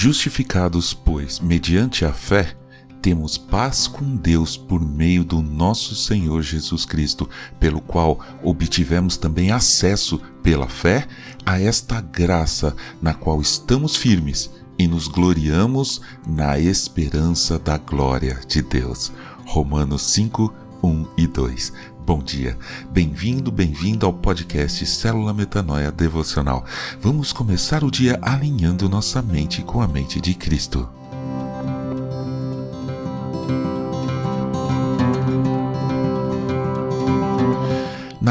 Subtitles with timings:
[0.00, 2.56] Justificados, pois, mediante a fé,
[3.02, 7.28] temos paz com Deus por meio do nosso Senhor Jesus Cristo,
[7.58, 11.04] pelo qual obtivemos também acesso pela fé
[11.44, 14.48] a esta graça na qual estamos firmes
[14.78, 19.10] e nos gloriamos na esperança da glória de Deus.
[19.46, 21.72] Romanos 5, 1 e 2.
[22.08, 22.56] Bom dia,
[22.90, 26.64] bem-vindo, bem-vindo ao podcast Célula Metanoia Devocional.
[27.02, 30.88] Vamos começar o dia alinhando nossa mente com a mente de Cristo.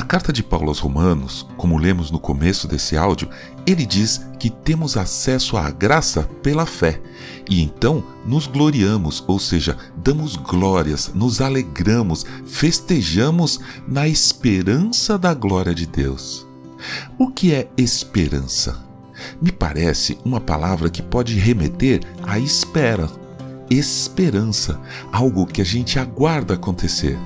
[0.07, 3.29] Carta de Paulo aos Romanos, como lemos no começo desse áudio,
[3.65, 7.01] ele diz que temos acesso à graça pela fé
[7.49, 15.75] e então nos gloriamos, ou seja, damos glórias, nos alegramos, festejamos na esperança da glória
[15.75, 16.47] de Deus.
[17.17, 18.81] O que é esperança?
[19.41, 23.09] Me parece uma palavra que pode remeter à espera.
[23.69, 24.79] Esperança,
[25.11, 27.17] algo que a gente aguarda acontecer.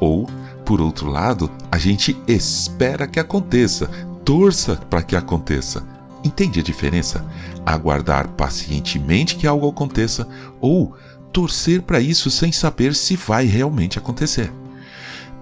[0.00, 0.26] Ou
[0.66, 3.86] por outro lado, a gente espera que aconteça,
[4.24, 5.86] torça para que aconteça.
[6.24, 7.24] Entende a diferença?
[7.64, 10.28] Aguardar pacientemente que algo aconteça
[10.60, 10.96] ou
[11.32, 14.52] torcer para isso sem saber se vai realmente acontecer.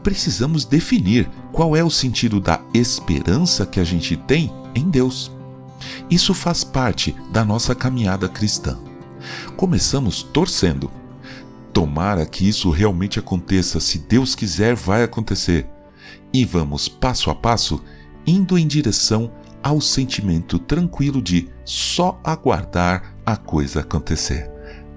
[0.03, 5.33] Precisamos definir qual é o sentido da esperança que a gente tem em Deus.
[6.11, 8.79] Isso faz parte da nossa caminhada cristã.
[9.57, 10.91] Começamos torcendo,
[11.75, 15.67] Tomara que isso realmente aconteça, se Deus quiser, vai acontecer.
[16.33, 17.83] E vamos passo a passo
[18.25, 24.49] indo em direção ao sentimento tranquilo de só aguardar a coisa acontecer.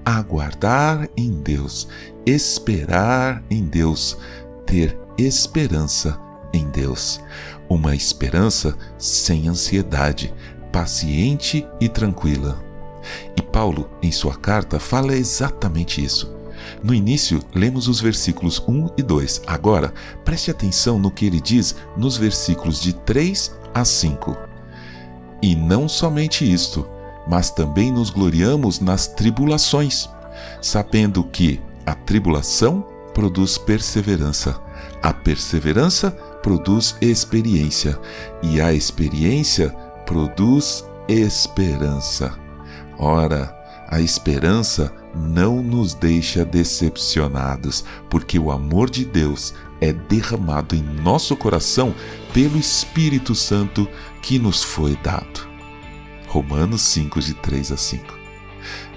[0.06, 1.88] Aguardar em Deus,
[2.28, 4.16] esperar em Deus,
[4.64, 6.20] ter esperança
[6.54, 7.20] em Deus.
[7.68, 10.32] Uma esperança sem ansiedade,
[10.72, 12.64] paciente e tranquila.
[13.36, 16.37] E Paulo, em sua carta, fala exatamente isso.
[16.84, 19.42] No início, lemos os versículos 1 e 2.
[19.48, 24.38] Agora, preste atenção no que ele diz nos versículos de 3 a 5.
[25.42, 26.88] E não somente isto,
[27.28, 30.10] mas também nos gloriamos nas tribulações,
[30.62, 34.60] sabendo que a tribulação produz perseverança,
[35.02, 36.12] a perseverança
[36.42, 38.00] produz experiência,
[38.42, 39.70] e a experiência
[40.06, 42.38] produz esperança.
[42.98, 43.57] Ora,
[43.88, 51.36] a esperança não nos deixa decepcionados, porque o amor de Deus é derramado em nosso
[51.36, 51.96] coração
[52.34, 53.88] pelo Espírito Santo
[54.22, 55.48] que nos foi dado.
[56.28, 58.14] Romanos 5, de 3 a 5.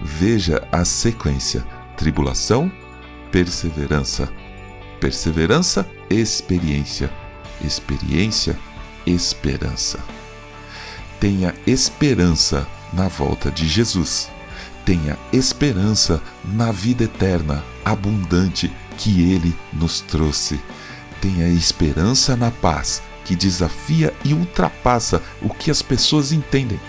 [0.02, 1.64] Veja a sequência:
[1.96, 2.70] tribulação,
[3.30, 4.28] perseverança,
[4.98, 7.10] perseverança, experiência,
[7.64, 8.58] experiência,
[9.06, 10.00] esperança.
[11.20, 14.28] Tenha esperança na volta de Jesus
[14.84, 20.60] tenha esperança na vida eterna, abundante que Ele nos trouxe.
[21.20, 26.80] Tenha esperança na paz que desafia e ultrapassa o que as pessoas entendem.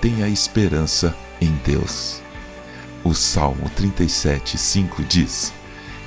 [0.00, 2.20] Tenha esperança em Deus.
[3.04, 5.52] O Salmo 37, 5 diz: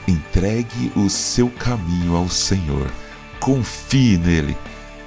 [0.07, 2.91] Entregue o seu caminho ao Senhor,
[3.39, 4.57] confie nele,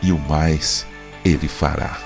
[0.03, 0.87] e o mais
[1.25, 2.06] ele fará.